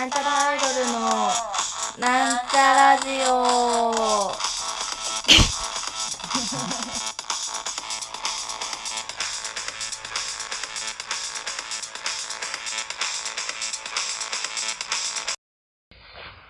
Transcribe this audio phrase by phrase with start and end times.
[0.00, 0.98] なんちゃらアイドルの
[1.98, 4.32] なんちゃラジオ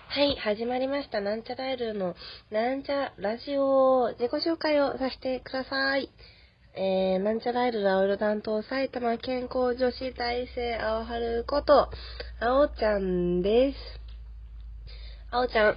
[0.07, 1.19] はい、始まりました。
[1.19, 2.15] なんちゃらアイドルの
[2.51, 6.09] なんちゃラジオ自己紹介をさせてください。
[6.73, 11.89] えー、なんちゃらアイドル青色担当埼玉健康女子大生青春こと、
[12.39, 13.77] 青ちゃんです。
[15.31, 15.75] 青ちゃん。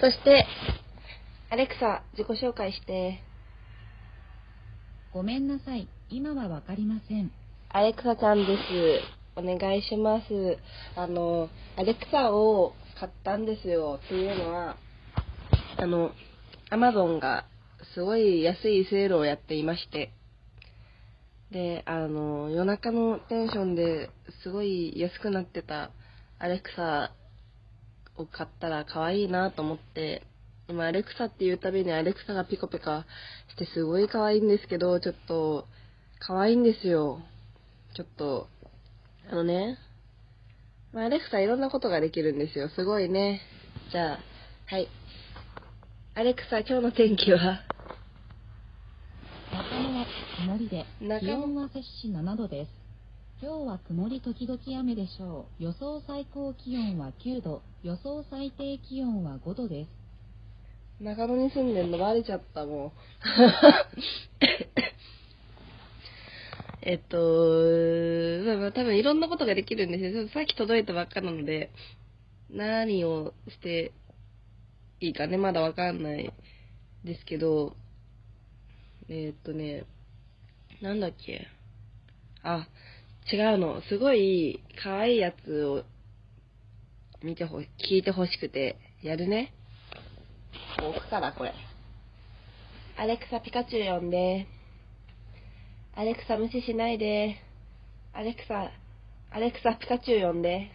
[0.00, 0.46] そして、
[1.50, 3.22] アレクサ、自己紹介して。
[5.12, 5.86] ごめんなさい。
[6.08, 7.30] 今はわかりません。
[7.68, 8.60] アレクサちゃんです。
[9.36, 10.56] お願いします。
[10.96, 14.00] あの、アレクサを買ったんですよ。
[14.02, 14.76] っていうのは、
[15.76, 16.12] あの、
[16.70, 17.44] アマゾンが
[17.94, 20.12] すごい安いセールをやっていまして、
[21.50, 24.10] で、あの、夜中のテンションで
[24.42, 25.90] すごい安くなってた
[26.38, 27.12] アレクサ
[28.16, 30.22] を買ったら可愛いなと思って、
[30.68, 33.04] 今アレクサっていうたびにアレクサがピコピカ
[33.48, 35.66] してすごい可愛いんですけど、ちょっと、
[36.20, 37.20] 可愛いんですよ。
[37.96, 38.46] ちょっと、
[39.28, 39.78] あのね、
[40.92, 42.68] まあ、アレクサいろんなことができるんですよ。
[42.68, 43.40] すごいね。
[43.90, 44.18] じゃあ、
[44.66, 44.88] はい。
[46.14, 47.60] アレクサ、今日の天気は？
[50.40, 50.86] 曇りで、
[51.20, 52.70] 気温は摂氏7度です。
[53.42, 55.64] 今日は曇り時々雨でしょう。
[55.64, 59.90] 予想最高気温は9度、予想最低気温は5度です。
[61.02, 62.92] 中野に住んでんのバレちゃったもん。
[66.80, 67.10] えっと、
[68.72, 70.26] 多分いろんなことができるんですよ。
[70.28, 71.70] さっき届いたばっかなので、
[72.48, 73.92] 何をして
[75.00, 76.32] いいかね、まだわかんない
[77.04, 77.76] ですけど、
[79.10, 79.84] えっとね、
[80.80, 81.46] なんだっけ？
[82.42, 82.66] あ、
[83.30, 83.82] 違うの。
[83.82, 85.84] すごい可愛いやつを
[87.22, 89.52] 見てほ、聞いてほしくて、やるね。
[90.82, 91.52] 置くから、これ。
[92.96, 94.46] アレクサ、ピカチュウ呼んで。
[95.94, 97.36] アレクサ、無視しないで。
[98.14, 98.70] アレクサ、
[99.30, 100.70] アレクサ、ピカチュウ呼んで。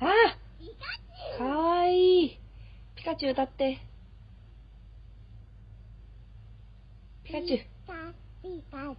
[0.00, 0.36] あ
[1.38, 2.38] かわいい。
[2.96, 3.78] ピカチュウ歌って。
[7.30, 7.60] ピカチュウ。
[8.42, 8.90] ピカチュ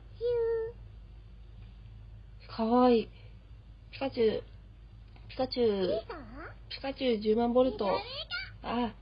[2.47, 3.09] ウかわいい。
[3.91, 4.43] ピカチュウ。
[5.27, 6.01] ピカチュウ。
[6.69, 7.89] ピカチュウ10万ボルト。
[8.63, 8.93] あ、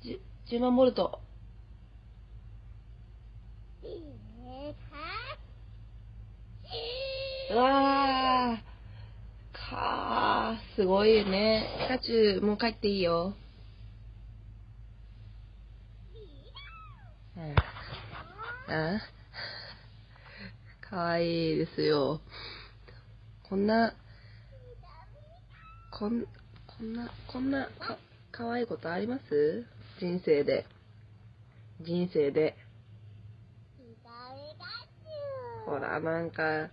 [0.00, 1.18] じ10万ボルト。
[7.50, 9.58] うわー。
[9.70, 11.66] かー、すごいね。
[11.80, 13.34] ピカチュウ、もう帰っていいよ。
[17.36, 17.56] うん。
[18.70, 19.00] あ
[20.88, 22.20] かわいいですよ。
[23.48, 23.94] こんな、
[25.90, 26.24] こん、
[26.66, 27.98] こんな、こんな、か、
[28.30, 29.64] かわいいことあります？
[30.00, 30.66] 人生で。
[31.80, 32.56] 人生で。
[35.64, 36.68] ほら、なんか、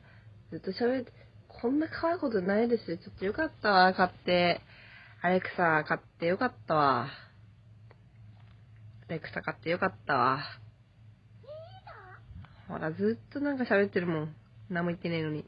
[0.52, 1.14] ずっと喋って、
[1.48, 2.98] こんな可愛いことないですよ。
[2.98, 4.60] ちょっとよかったわ、買って。
[5.22, 7.08] アレクサ買ってよかったわ。
[9.08, 10.44] アレクサ買ってよかったわ。
[12.68, 14.36] ほら、ずっとなんか喋ってるもん。
[14.70, 15.46] 何も言ってねえのに。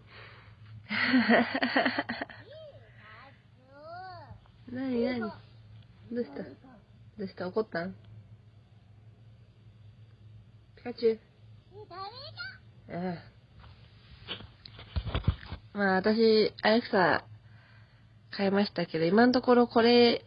[4.72, 5.28] なになにど
[6.11, 6.44] うした？
[6.44, 6.50] ど
[7.25, 7.47] うした？
[7.47, 7.95] 怒ったん？
[10.75, 11.19] ピカチュウ
[12.89, 13.19] ええ。
[15.78, 17.23] まあ私、アレクサ
[18.31, 20.23] 買いましたけど、今のところこれ、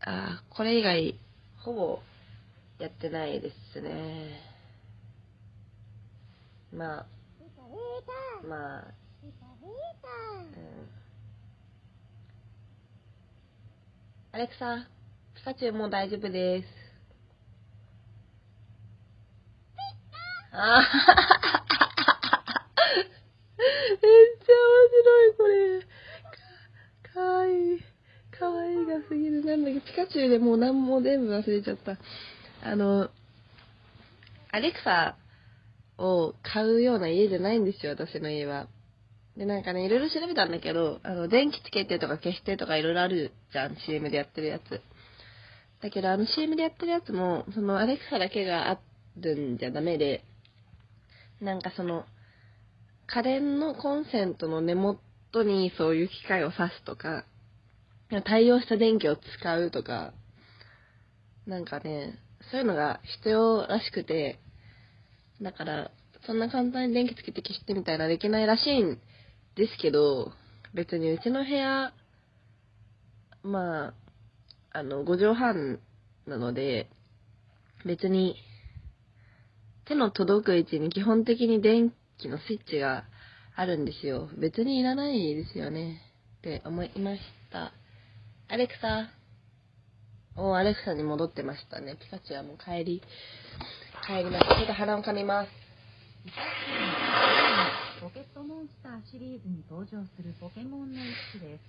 [0.00, 1.18] あこれ以外、
[1.58, 2.00] ほぼ
[2.78, 4.47] やってないですね。
[6.72, 7.06] まあ、
[8.46, 8.84] まあ、
[9.22, 10.88] うん。
[14.32, 14.86] アレクサ、
[15.34, 16.66] ピカチュウもう大丈夫です。
[20.52, 20.80] あ
[23.58, 24.08] めっ
[24.44, 25.80] ちゃ面白い、これ。
[27.12, 27.80] か、かわいい。
[28.38, 29.44] かわいいがすぎる。
[29.44, 31.98] なんだっけ、ピカチュウでもう何も全部忘れちゃった。
[32.62, 33.10] あの、
[34.50, 35.16] アレクサ
[35.98, 38.68] を買うような家じゃないんですよ、私の家は。
[39.36, 44.80] で、なんかね、いろいろ調べたんだけど、あの、電気つけてとか消してとかいろいろあるじゃん、CM でやってるやつ。
[45.80, 48.80] だけど、あの CM でやってるやつも、そのアレクサだけがあ
[49.16, 50.24] るんじゃダメで、
[51.40, 52.04] なんかその、
[53.06, 55.00] 家電のコンセントの根元
[55.44, 57.24] にそういう機械を挿すとか、
[58.24, 60.12] 対応した電気を使うとか、
[61.46, 62.18] なんかね、
[62.50, 64.38] そういうのが必要らしくて、
[65.42, 65.90] だから、
[66.26, 68.98] そんな簡単に電気つけて消してみたいなできないらしいん
[69.56, 70.32] ですけど、
[70.74, 71.92] 別にうちの部屋、
[73.42, 73.94] まあ、
[74.72, 75.80] あの、5畳半
[76.26, 76.90] なので、
[77.84, 78.36] 別に、
[79.86, 83.04] 手の届く位置に基本的に電気のスイッチが
[83.56, 84.28] あるんですよ。
[84.36, 86.02] 別にいらないですよね。
[86.38, 87.20] って思いまし
[87.50, 87.72] た。
[88.48, 89.10] アレクサ。
[90.36, 91.96] おアレクサに戻ってましたね。
[91.96, 93.02] ピカチュウはもう帰り、
[94.06, 94.54] 帰りました。
[94.56, 95.50] ちょっと鼻をかみます。
[98.00, 101.60] ポケットモンスターシリーズに登場するポケモンの一種です。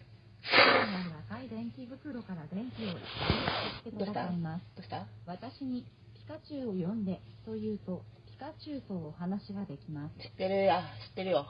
[1.30, 2.96] 赤い電気袋から電気を入
[3.86, 4.64] れて戦います。
[4.76, 5.06] どうした？
[5.26, 5.84] 私に
[6.16, 10.16] ピカチュウを呼んでと言うと、ピカチュウとお話ができます。
[10.24, 10.82] 知ってるよ。
[11.10, 11.46] 知ってるよ。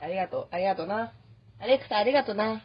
[0.00, 0.48] ありがとう。
[0.50, 1.12] ありがとうな。
[1.60, 2.62] アレクサ、ありがとうな。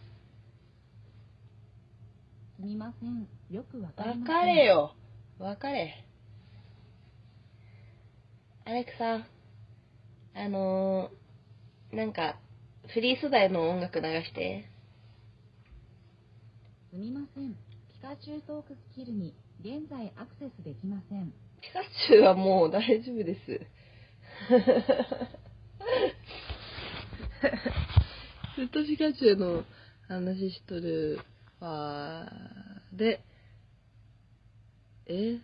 [2.58, 3.28] すみません。
[3.52, 4.36] よくわかりません。
[4.36, 4.66] 別れ。
[4.66, 4.94] よ。
[5.40, 6.04] 別れ。
[8.68, 9.26] アレクサ、
[10.36, 12.38] あのー、なんか、
[12.94, 14.70] フリー素材の音楽流して。
[16.90, 17.54] すみません。
[17.54, 17.58] ピ
[18.02, 21.32] カチュウトークスキルに現在アクセスできません。
[21.62, 23.40] ピカチュウはもう大丈夫です。
[28.58, 29.64] ずっとピカチュウの
[30.10, 31.22] 話しとる
[31.62, 33.22] わーで、
[35.06, 35.40] え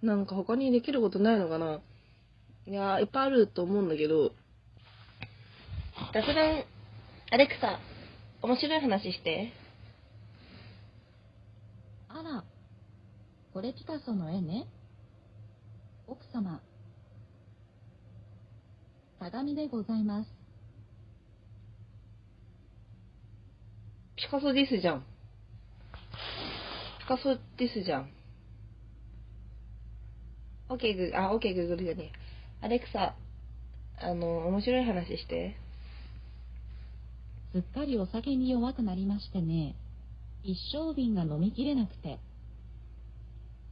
[0.00, 1.82] なんか他にできることないのかな？
[2.68, 4.32] いやー、いっぱいあると思うんだけど、
[6.12, 6.64] 雑談、
[7.30, 7.78] アレクサ、
[8.42, 9.54] 面白い話して。
[12.10, 12.44] あら、
[13.54, 14.66] これピカソの絵ね。
[16.06, 16.60] 奥様。
[19.18, 20.30] 鏡でございます。
[24.16, 25.06] ピカソですじゃん。
[27.00, 28.10] ピカソですじゃん。
[30.68, 32.27] オッケーグー、あ、オッケーグーグルじゃねえ。
[32.60, 33.14] アレクサ、
[34.00, 35.56] あの、面白い話して。
[37.52, 39.76] すっかりお酒に弱くなりましてね。
[40.42, 42.18] 一升瓶が飲みきれなくて。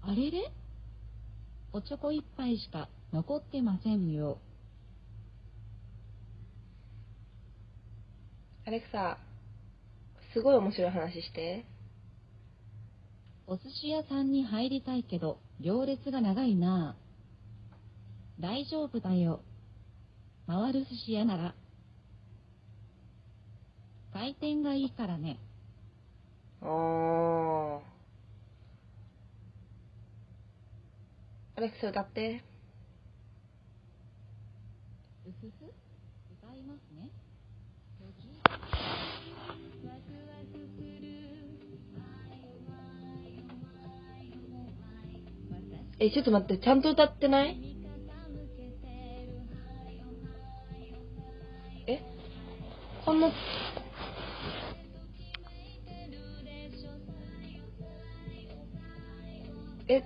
[0.03, 0.53] あれれ？
[1.73, 4.39] おちょこ一杯しか残ってませんよ。
[8.67, 9.19] アレクサ、
[10.33, 11.65] すごい面白い話して。
[13.49, 17.06] お寿司屋さんに入りたいけど、行列が長いなあ。
[18.39, 19.41] 大丈夫だよ。
[20.47, 21.55] 回る寿司屋なら。
[24.13, 25.39] 回転がいいからね。
[26.63, 27.81] あー。
[31.57, 32.43] アレクサ歌って。
[35.27, 35.65] うふふ？
[36.43, 37.11] 歌いますね。
[45.99, 47.76] え、ちょっと待って、ちゃんと歌ってない？
[53.07, 53.29] こんな、
[59.87, 60.03] え、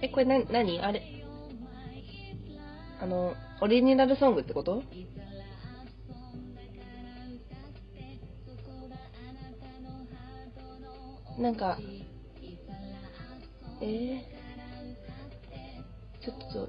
[0.00, 1.02] え、これな、なにあれ、
[3.02, 4.82] あの、オリジナルソングってこと？
[11.38, 11.78] なんか、
[13.82, 14.20] えー、
[16.22, 16.68] ちょっと、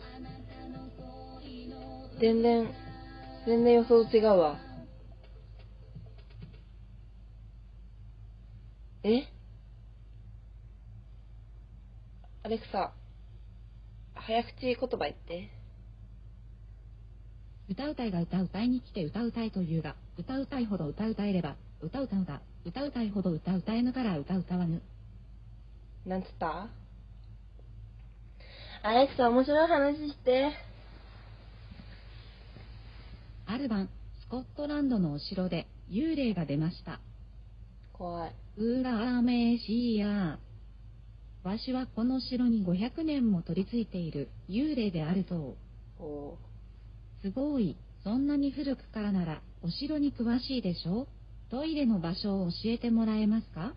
[2.22, 2.72] 全然、
[3.48, 4.60] 全然予想と違うわ。
[9.04, 9.24] え？
[12.44, 12.94] アレクサ、
[14.14, 15.50] 早口言葉言って。
[17.68, 24.84] 歌うたいが歌うたいに来て歌うたいというが、歌うたいほど歌うたえれば、歌うたうが、歌うたいほど歌うたえぬから歌うたわぬ。
[26.06, 26.68] なんつった？
[28.84, 30.52] アレクサ、面白い話して。
[33.52, 33.90] ある晩、
[34.22, 37.02] スコットランドのお城で幽霊が出ました。
[37.92, 38.36] 怖い。
[38.56, 40.40] うらめしや。
[41.44, 45.58] わしはこの城に500年も取り付いている幽霊であると。
[46.00, 46.38] お
[47.22, 47.76] すごい。
[48.06, 51.08] そんなに古くからならお城に詳しいでしょ？
[51.50, 53.74] トイレの場所を教えてもらえますか？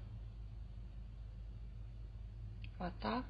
[2.78, 3.25] また？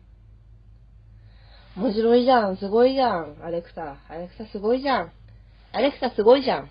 [1.74, 2.58] 面白いじゃん。
[2.58, 3.38] すごいじゃん。
[3.42, 3.96] アレクサ。
[4.10, 5.12] アレクサすごいじゃん。
[5.74, 6.70] アレクサすごいじゃん。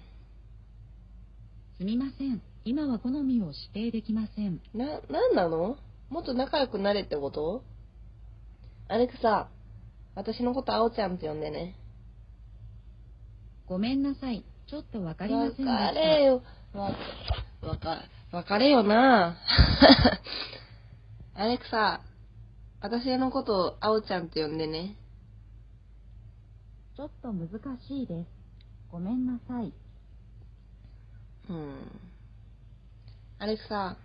[1.77, 2.41] すみません。
[2.63, 4.61] 今は好みを指定できません。
[4.73, 5.75] な、なんなの？
[6.09, 7.65] もっと仲良くなれってこと？
[8.87, 9.49] アレクサ、
[10.15, 11.75] 私のことあおちゃんって呼んでね。
[13.65, 14.45] ごめんなさい。
[14.69, 15.71] ちょっとわかりませんでした。
[15.71, 16.41] 別れよ。
[16.73, 16.95] わ、
[17.61, 19.35] わか、別れよな。
[21.35, 21.99] アレクサ、
[22.79, 24.95] 私のことあおちゃんって呼んでね。
[26.95, 27.49] ちょっと難
[27.85, 28.42] しいです。
[28.93, 29.73] ごめんなさい。
[31.49, 31.73] うん。
[33.39, 33.97] アレクサ、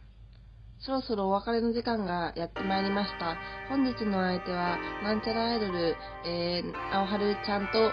[0.80, 3.36] そろそろお別れの時間がやってまいりました。
[3.68, 7.92] 本日の相手は、なんちゃらアイドル、えー、青春ちゃんと、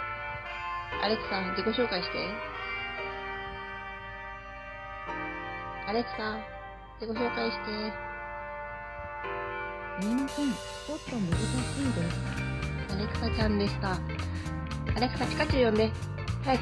[1.04, 2.30] アレクサ、自己紹介して。
[5.88, 6.40] アレクサ、
[7.02, 7.66] 自己紹介して。
[10.02, 10.50] すみません。
[10.50, 11.44] ちょっと難し
[11.82, 12.94] いです。
[12.94, 14.00] アレクサちゃんでした。
[14.96, 16.15] アレクサ、ピカチュウ呼んで。
[16.46, 16.62] Heck,